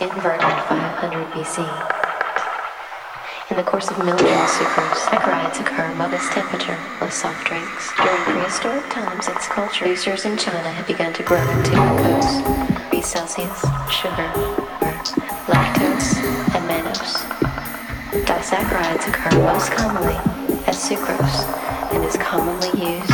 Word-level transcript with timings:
invert 0.00 0.40
at 0.40 0.68
500 0.68 1.26
BC. 1.32 1.60
In 3.50 3.56
the 3.56 3.62
course 3.62 3.90
of 3.90 3.98
millennial 3.98 4.46
supersaccharides 4.46 5.60
occur 5.60 5.92
above 5.92 6.14
its 6.14 6.28
temperature, 6.30 6.78
with 7.00 7.12
soft 7.12 7.46
drinks. 7.46 7.92
During 7.96 8.22
prehistoric 8.22 8.88
times, 8.88 9.28
its 9.28 9.46
culture 9.48 9.84
producers 9.84 10.24
in 10.24 10.38
China 10.38 10.70
had 10.70 10.86
begun 10.86 11.12
to 11.12 11.22
grow 11.22 11.42
into 11.50 11.70
glucose, 11.72 12.40
3 12.88 13.02
Celsius, 13.02 13.60
sugar, 13.92 14.30
lactose, 15.52 16.16
and 16.54 16.64
mannose. 16.64 17.20
Disaccharides 18.24 19.06
occur 19.06 19.36
most 19.44 19.70
commonly 19.72 20.16
as 20.66 20.78
sucrose 20.78 21.44
and 21.92 22.04
is 22.04 22.16
commonly 22.16 22.68
used 22.80 23.10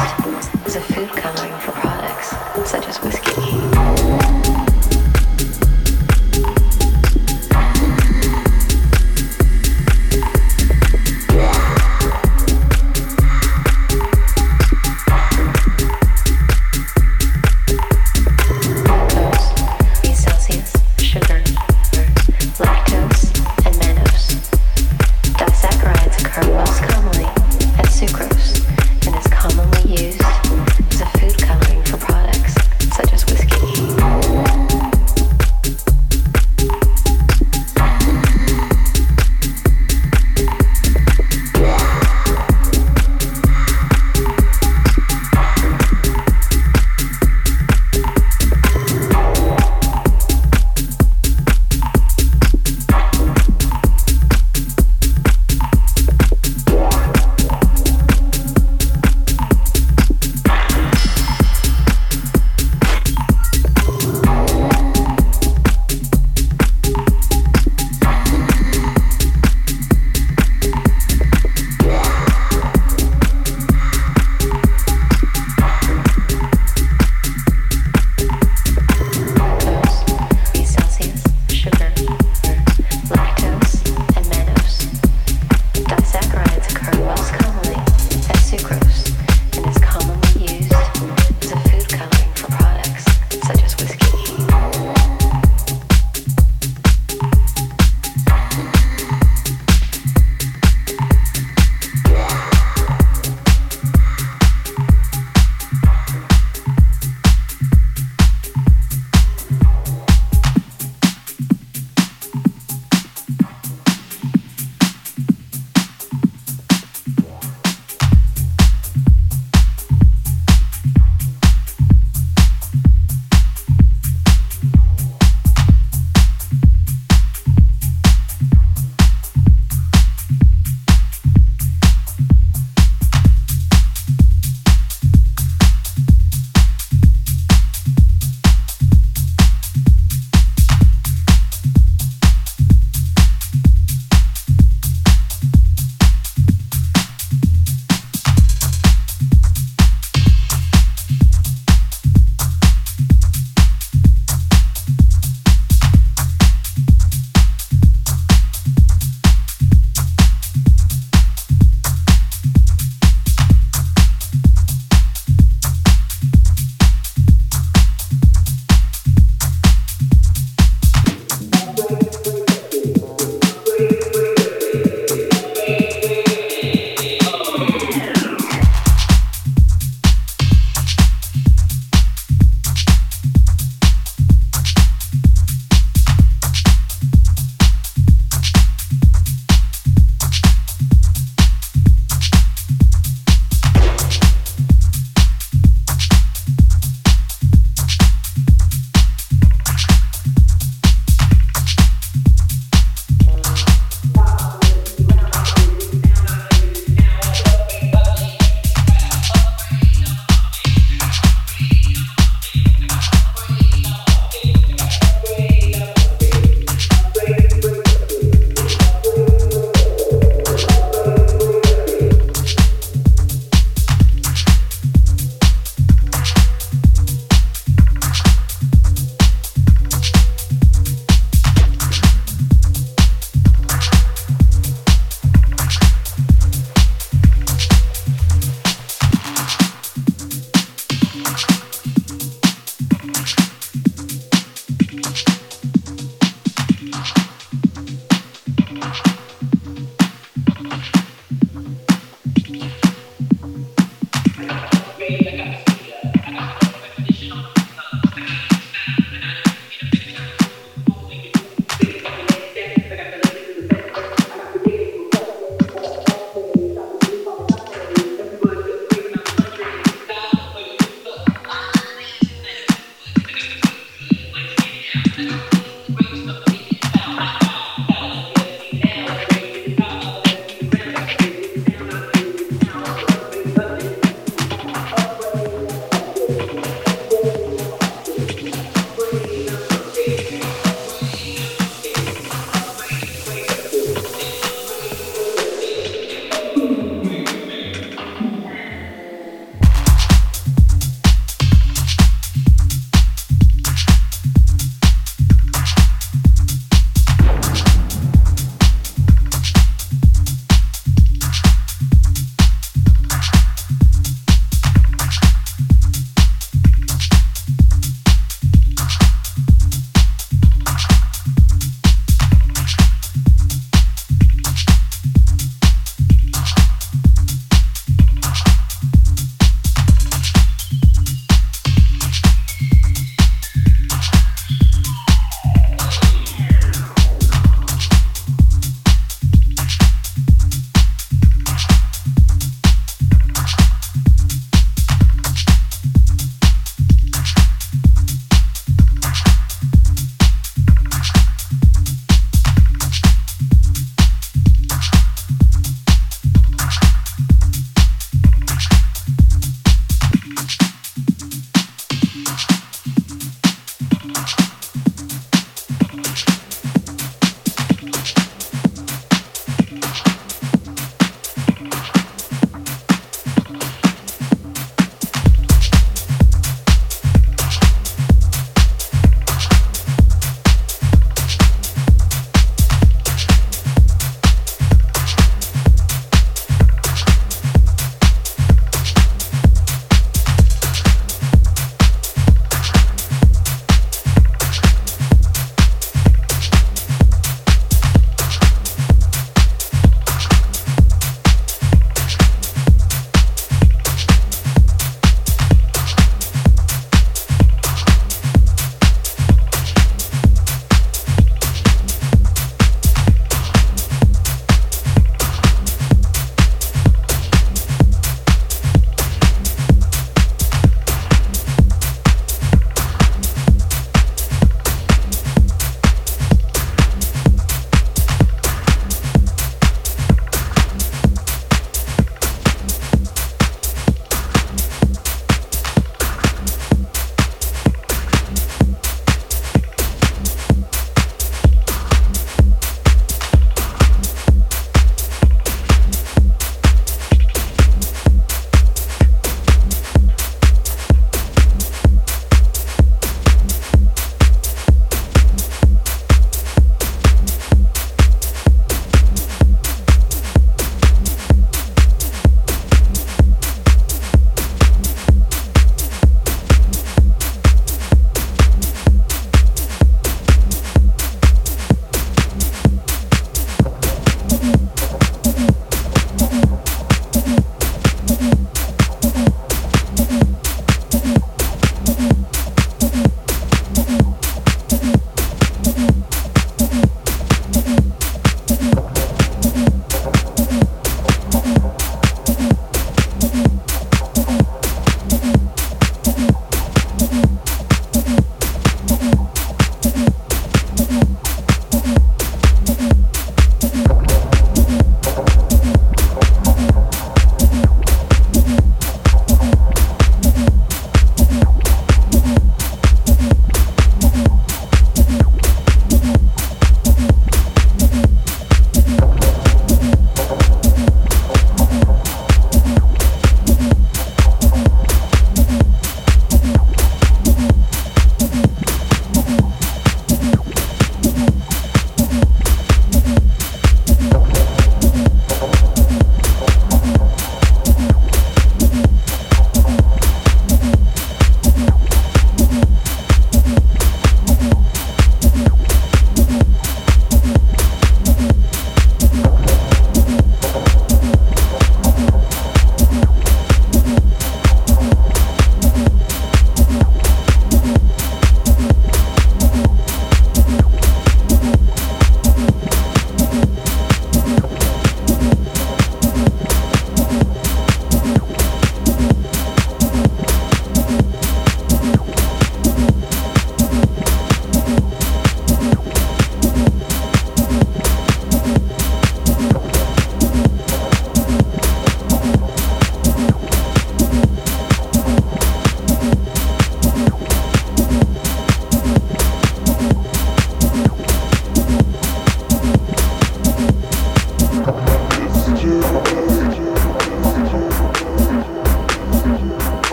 as 0.66 0.76
a 0.76 0.80
food 0.80 1.08
coloring 1.10 1.58
for 1.58 1.72
products 1.72 2.30
such 2.70 2.86
as 2.86 2.98
whiskey. 3.02 3.25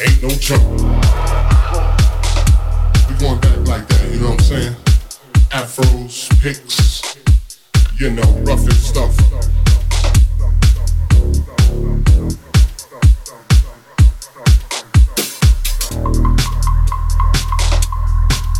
Ain't 0.00 0.22
no 0.22 0.28
trouble. 0.28 0.76
We 3.08 3.14
going 3.18 3.40
back 3.40 3.58
like 3.66 3.88
that, 3.88 4.08
you 4.12 4.20
know 4.20 4.30
what 4.30 4.38
I'm 4.38 4.46
saying? 4.46 4.76
Afros, 5.50 6.28
picks, 6.40 7.02
you 7.98 8.10
know, 8.10 8.22
rough 8.46 8.62
and 8.62 8.72
stuff. 8.74 9.12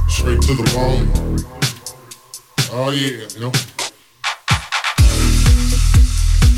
Straight 0.08 0.42
to 0.42 0.54
the 0.54 0.64
bone. 0.74 1.06
Oh 2.72 2.90
yeah, 2.90 3.28
you 3.34 3.40
know. 3.40 3.52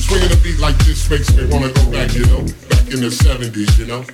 Swinging 0.01 0.32
a 0.32 0.36
beat 0.43 0.59
like 0.59 0.78
this 0.86 1.11
makes 1.11 1.36
me 1.36 1.44
wanna 1.51 1.70
go 1.70 1.90
back, 1.90 2.15
you 2.15 2.24
know, 2.24 2.40
back 2.70 2.89
in 2.89 3.01
the 3.01 3.11
70s, 3.11 3.78
you 3.78 3.85
know. 3.85 4.07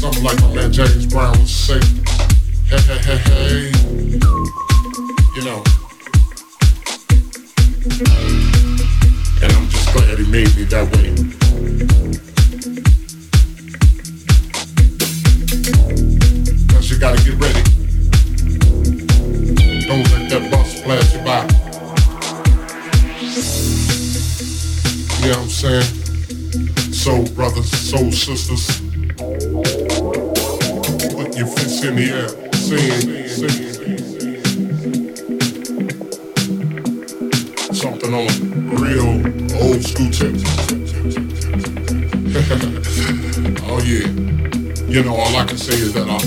Something 0.00 0.24
like 0.24 0.40
my 0.40 0.54
man 0.54 0.72
James 0.72 1.04
Brown 1.04 1.38
would 1.38 1.46
say, 1.46 1.78
hey, 2.70 2.80
hey, 2.80 2.98
hey, 3.04 3.18
hey, 3.18 3.70
you 5.36 5.44
know. 5.44 5.62
And 9.42 9.52
I'm 9.52 9.68
just 9.68 9.92
glad 9.92 10.18
he 10.18 10.24
made 10.24 10.56
me 10.56 10.64
that 10.64 10.88
way. 10.96 11.14
Cause 16.72 16.90
you 16.90 16.98
gotta 16.98 17.22
get 17.22 17.34
ready. 17.34 17.62
Don't 19.86 20.10
let 20.12 20.30
that 20.30 20.50
bus 20.50 20.80
blast 20.82 21.14
you 21.14 21.20
by. 21.26 21.44
You 25.20 25.32
know 25.32 25.40
what 25.40 25.42
I'm 25.42 25.50
saying? 25.50 26.90
Soul 26.90 27.26
brothers, 27.34 27.70
soul 27.70 28.10
sisters. 28.10 28.89
Your 31.40 31.48
in 31.48 31.54
the 31.96 32.04
air. 32.12 32.28
Something 37.72 38.12
on 38.12 38.28
a 38.28 38.32
real 38.76 39.10
old 39.56 39.82
school 39.82 40.10
tip. 40.10 40.36
oh 43.70 43.80
yeah. 43.86 44.08
You 44.86 45.02
know, 45.02 45.16
all 45.16 45.34
I 45.34 45.44
can 45.46 45.56
say 45.56 45.76
is 45.76 45.94
that 45.94 46.10
I, 46.10 46.18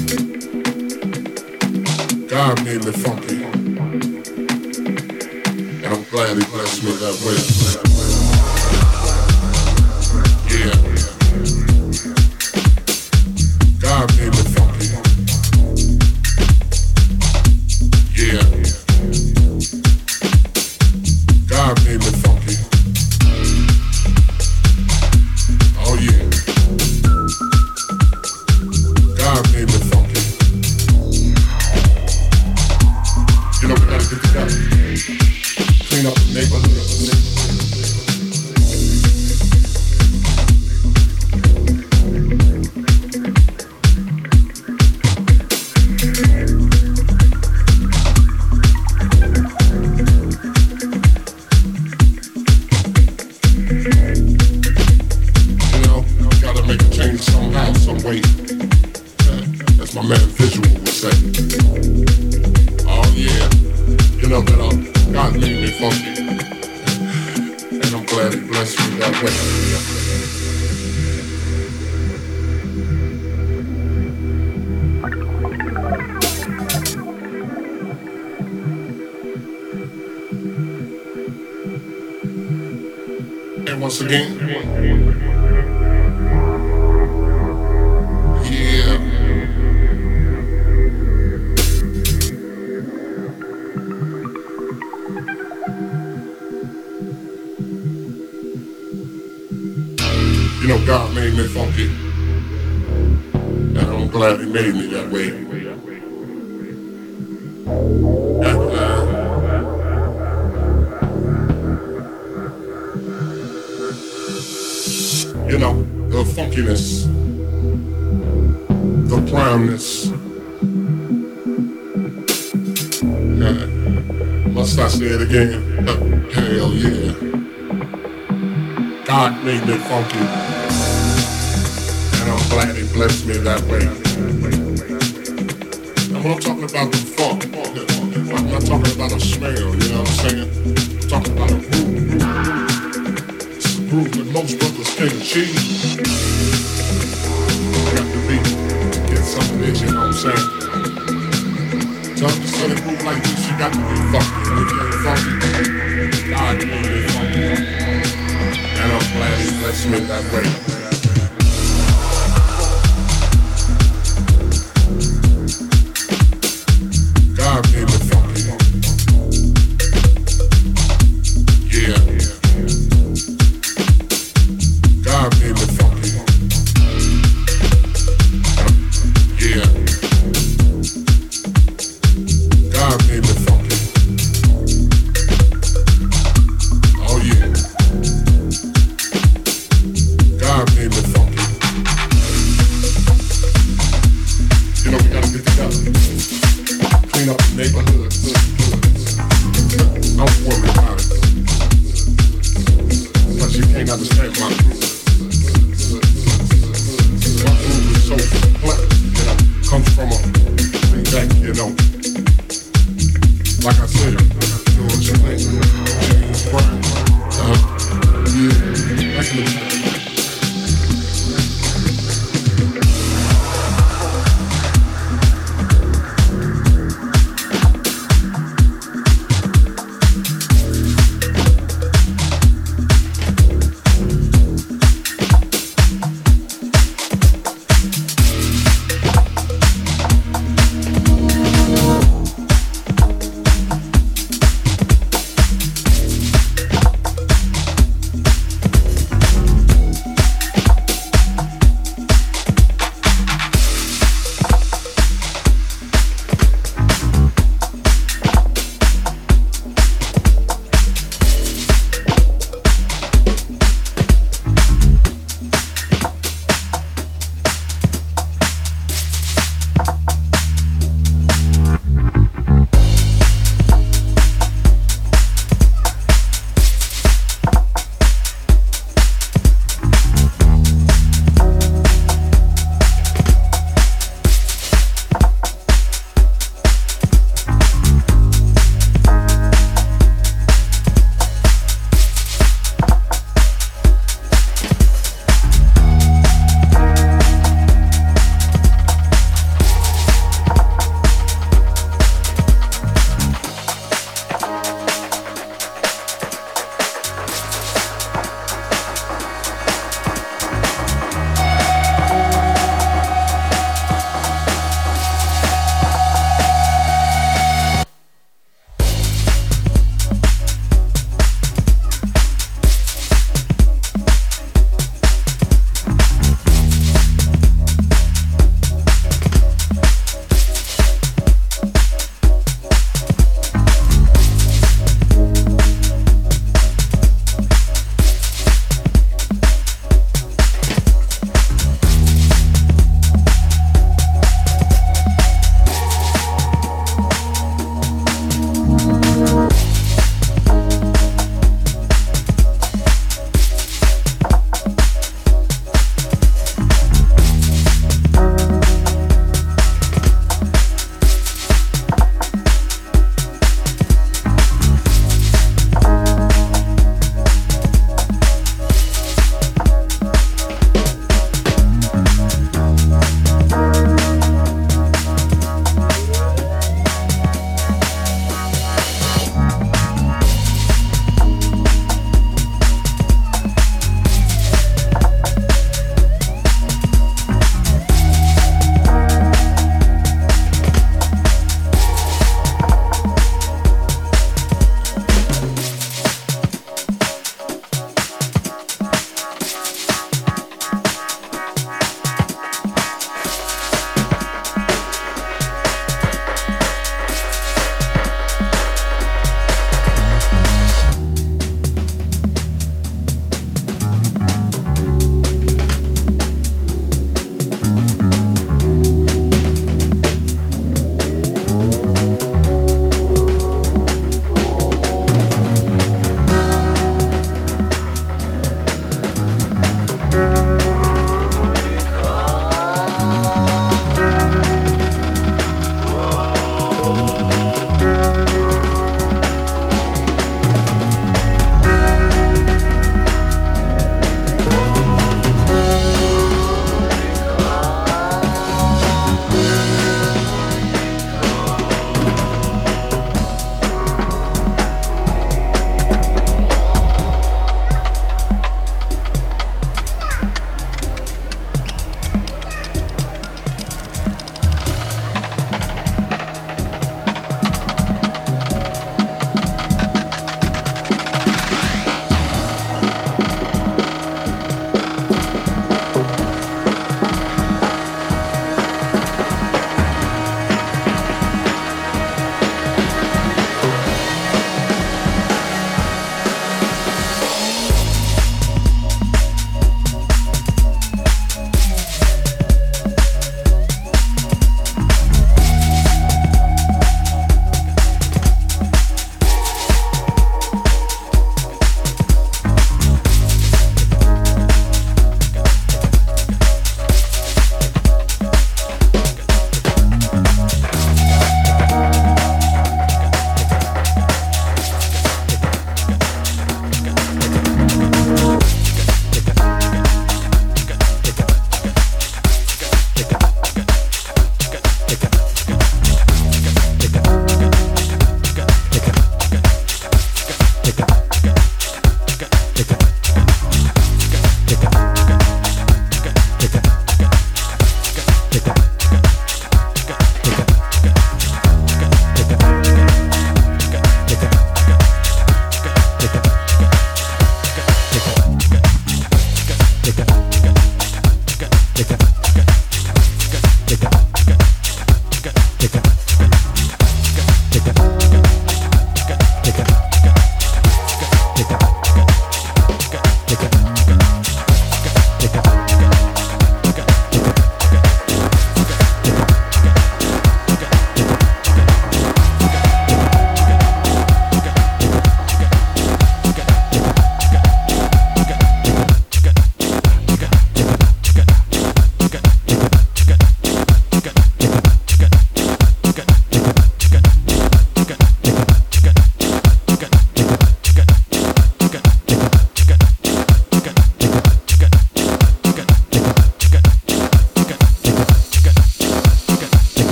God 2.27 2.63
made 2.65 2.83
me 2.83 2.91
funky. 2.91 3.43
And 5.83 5.93
I'm 5.93 6.03
glad 6.05 6.37
he 6.37 6.43
blessed 6.49 6.83
me 6.83 6.91
that 6.93 7.15
way. 7.23 7.37
Yeah. 10.57 10.82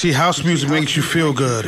See, 0.00 0.12
house 0.12 0.42
music 0.42 0.70
makes 0.70 0.96
you 0.96 1.02
feel 1.02 1.34
good. 1.34 1.66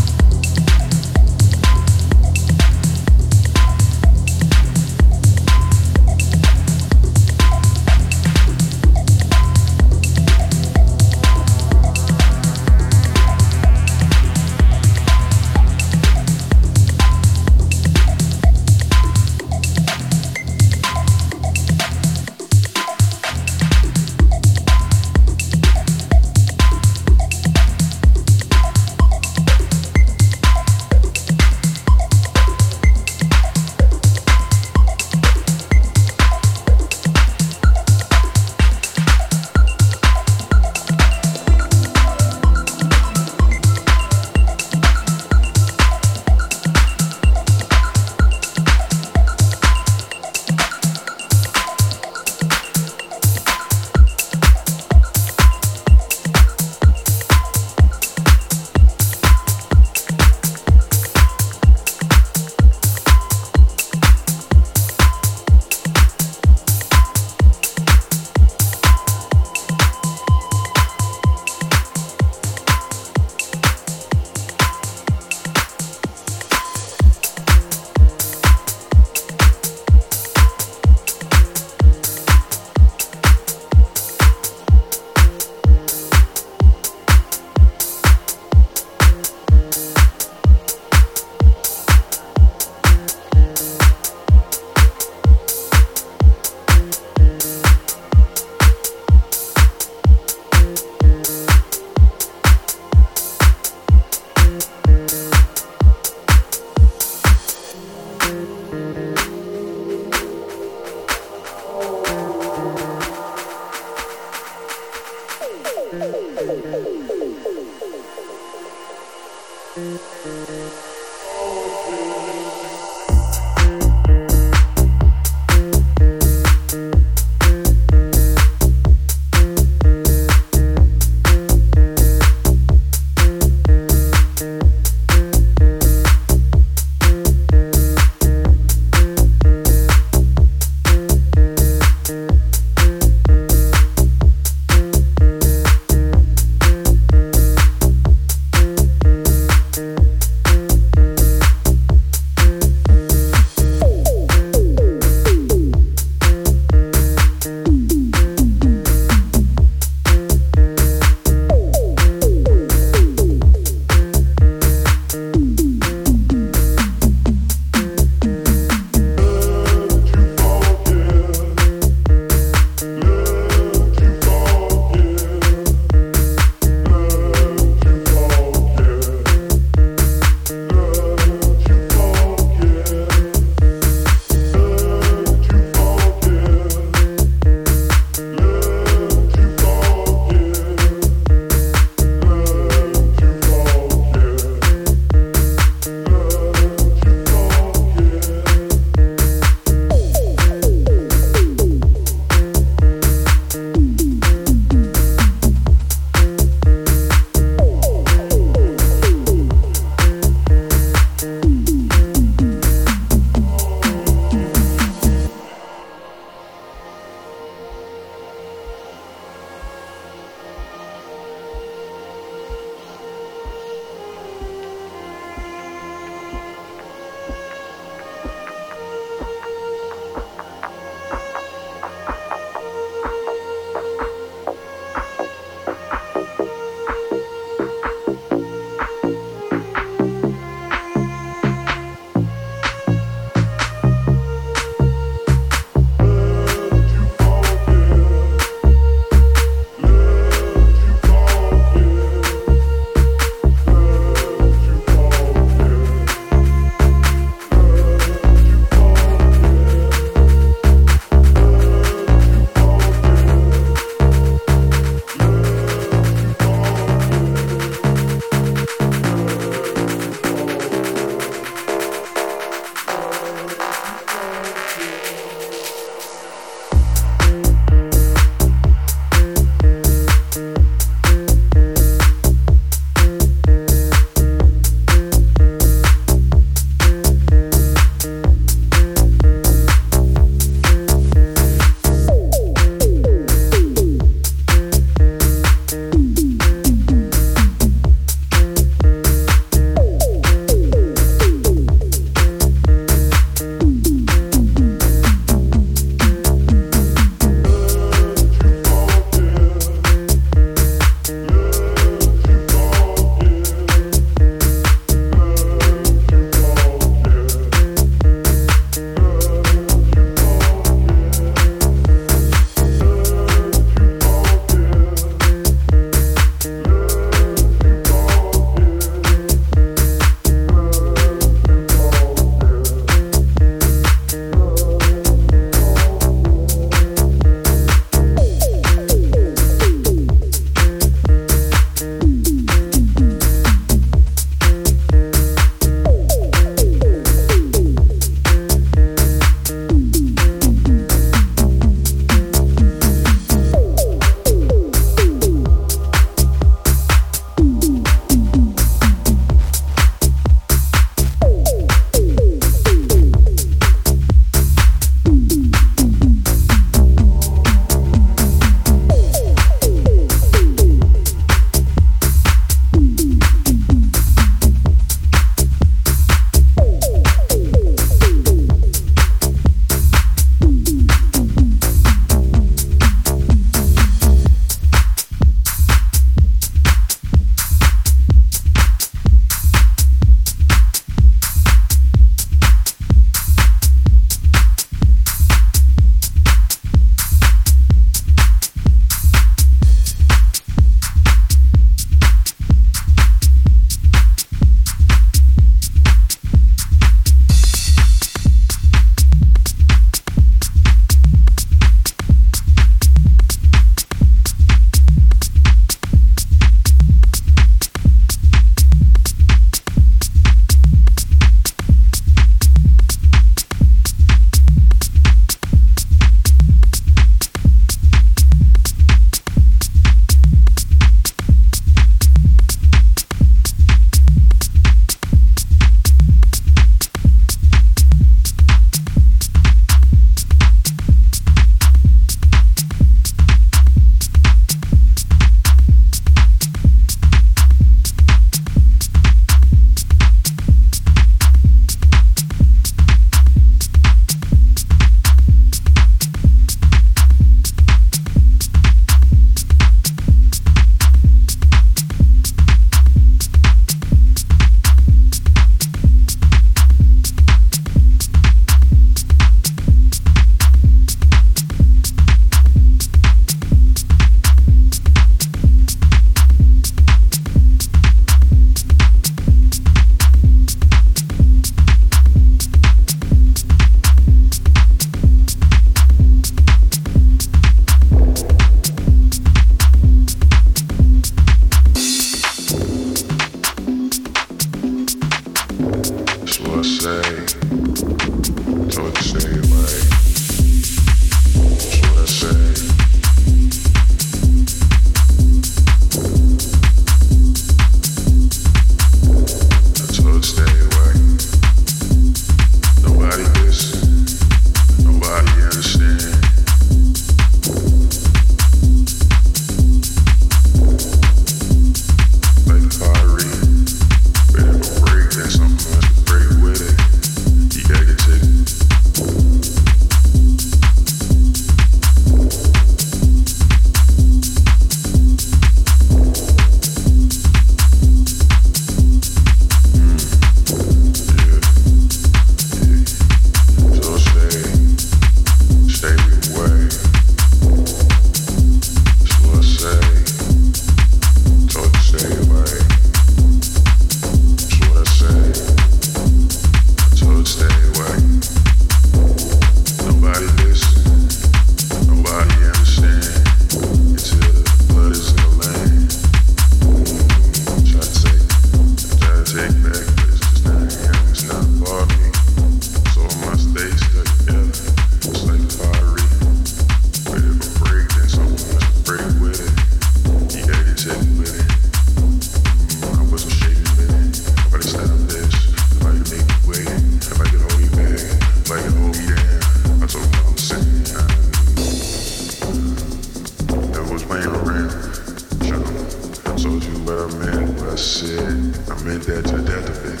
Said, 597.78 598.28
I 598.68 598.82
meant 598.82 599.04
that 599.04 599.24
to 599.26 599.38
death 599.46 599.68
of 599.70 599.78
it. 599.86 600.00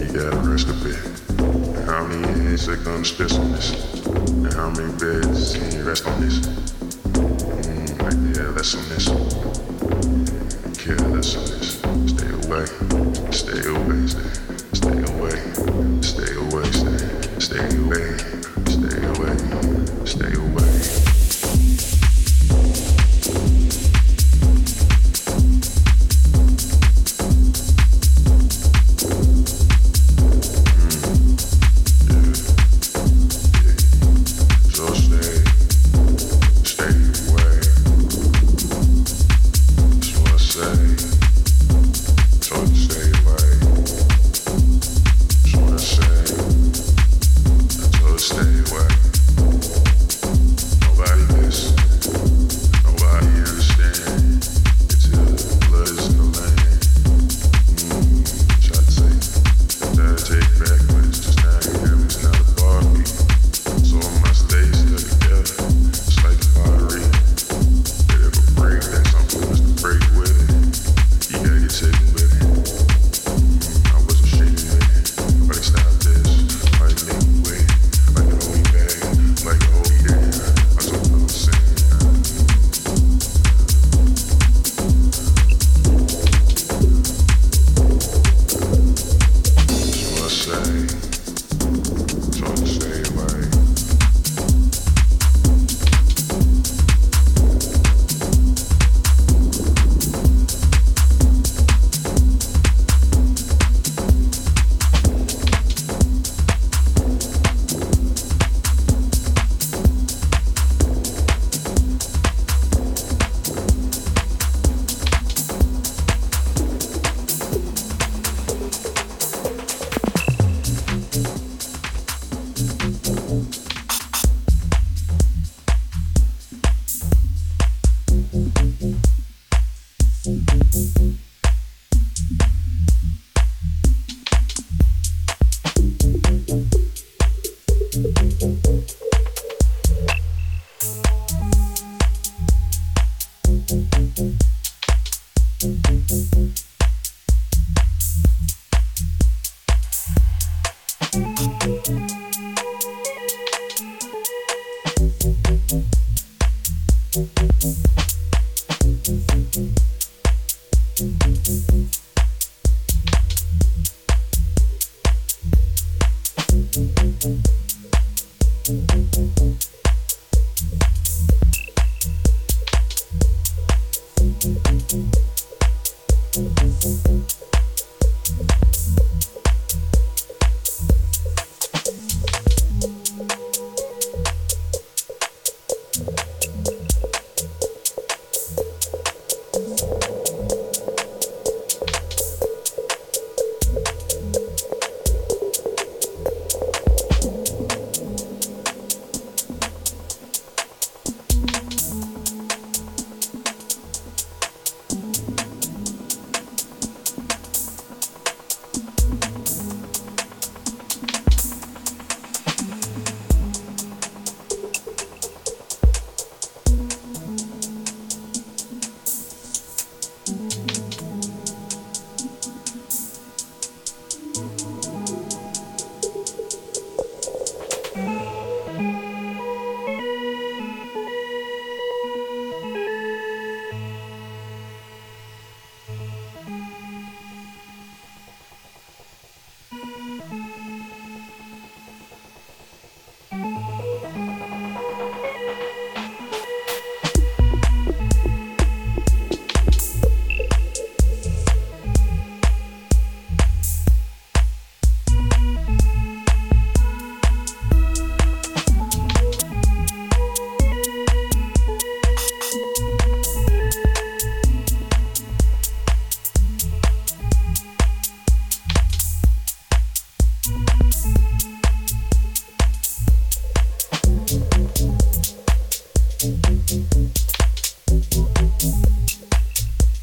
You 0.00 0.06
gotta 0.12 0.38
rest 0.48 0.68
a 0.68 0.72
bit. 0.82 0.96
How 1.86 2.06
many 2.06 2.44
heads 2.44 2.66
are 2.68 2.76
gonna 2.76 3.04
stress 3.04 3.38
on 3.38 3.52
this? 3.52 3.72
And 4.06 4.52
how 4.54 4.70
many 4.70 4.90
beds 4.98 5.56
can 5.56 5.70
you 5.72 5.84
rest 5.84 6.06
on 6.06 6.20
this? 6.20 6.38
Mm, 7.18 8.36
yeah, 8.36 8.48
less 8.56 8.74
on 8.74 8.88
this. 8.88 9.08
Yeah, 10.86 10.96
less 11.08 11.36
on 11.36 11.44
this. 11.52 11.78
Stay 12.10 12.30
away. 12.46 12.64
Stay 13.30 13.60
away. 13.68 14.06
Stay, 14.06 14.30
stay 14.72 14.98
away. 15.12 15.36
Stay 16.00 16.32
away. 16.36 16.66
Stay, 16.72 17.38
stay 17.38 17.76
away. 17.76 18.07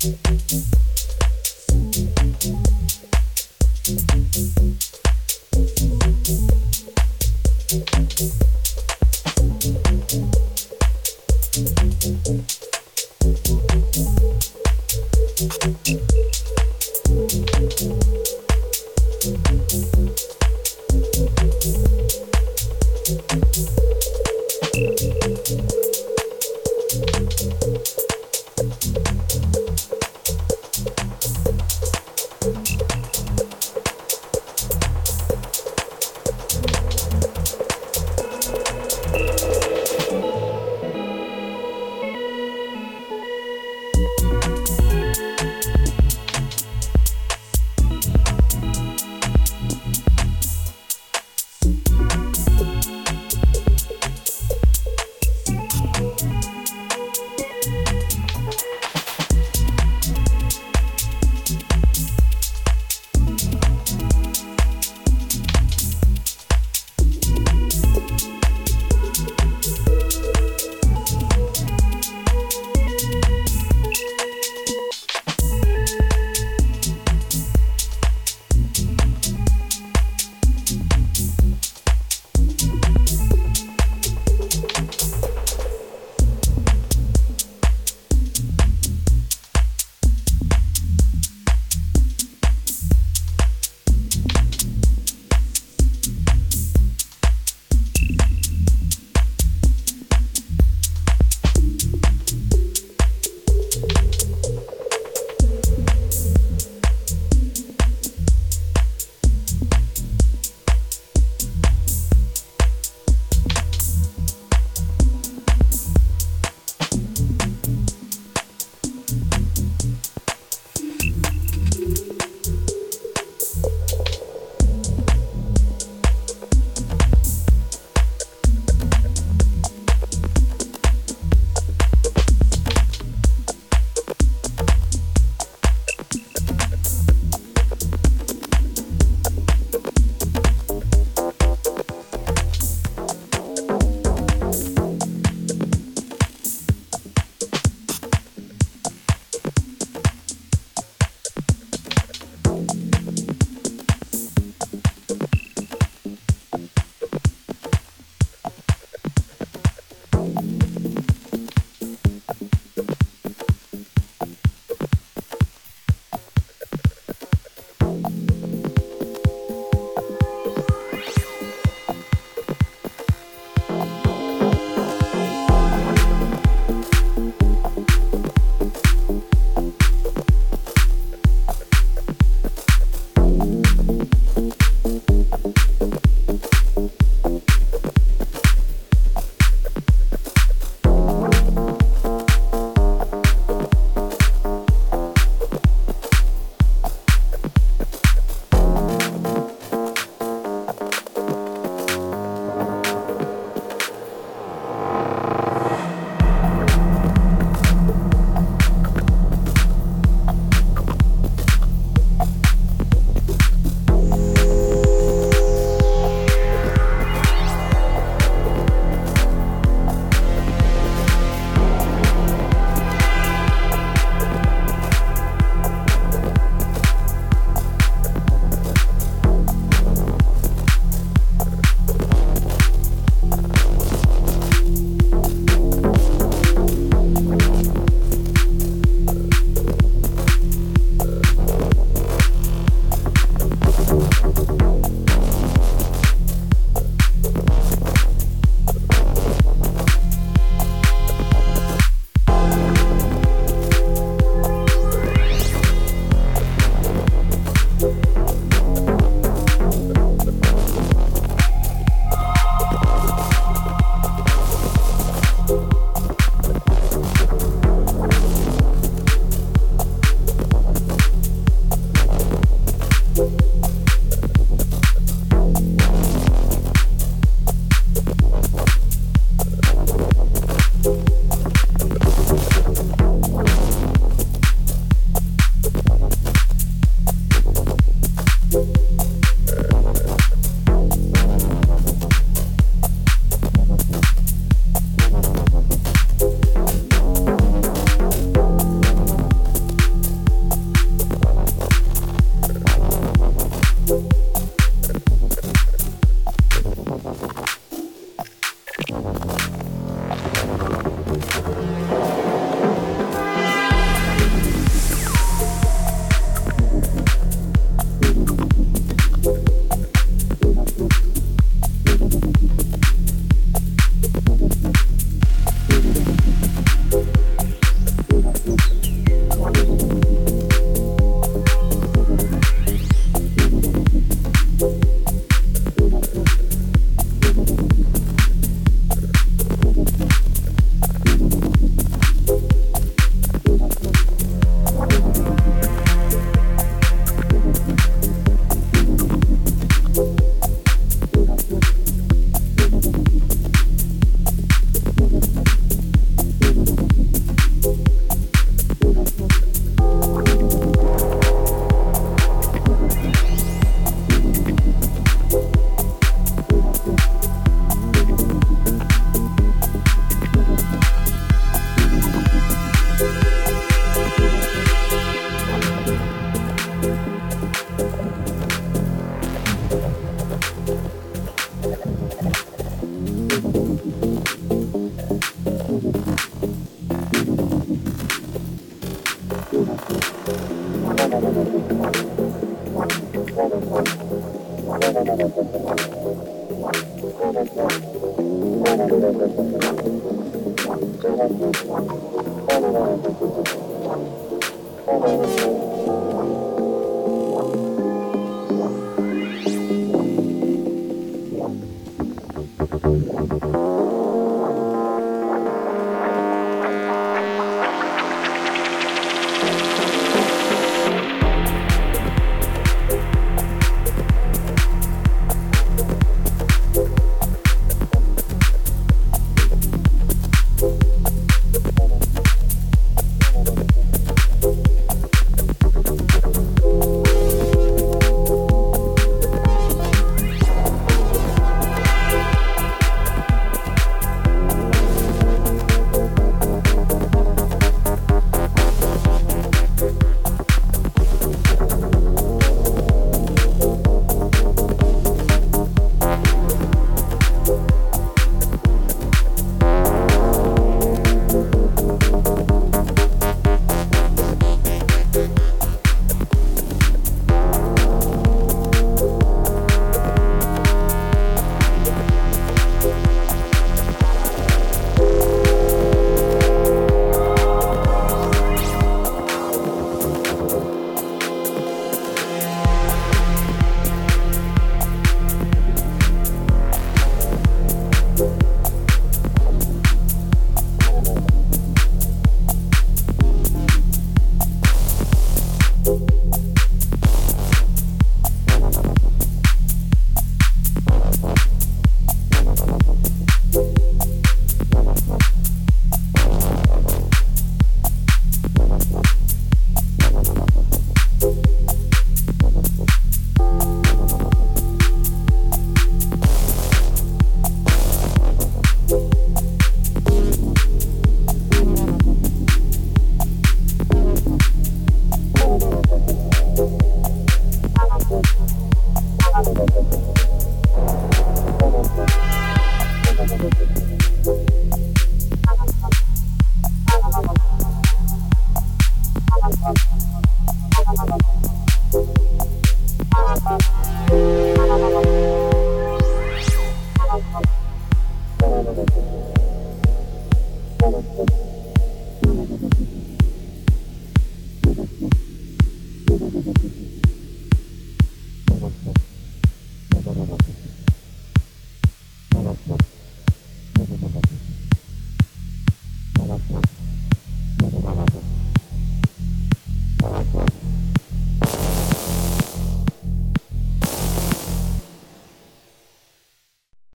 Thank 0.06 0.52
you. 8.20 8.55